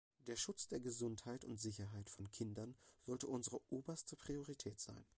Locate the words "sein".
4.79-5.05